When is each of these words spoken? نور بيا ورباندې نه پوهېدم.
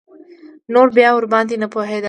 نور 0.73 0.87
بيا 0.97 1.09
ورباندې 1.13 1.55
نه 1.63 1.67
پوهېدم. 1.73 1.99